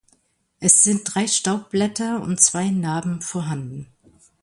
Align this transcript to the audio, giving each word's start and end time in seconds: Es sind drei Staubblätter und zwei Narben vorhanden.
Es 0.59 0.81
sind 0.81 1.01
drei 1.13 1.27
Staubblätter 1.27 2.21
und 2.23 2.41
zwei 2.41 2.71
Narben 2.71 3.21
vorhanden. 3.21 3.93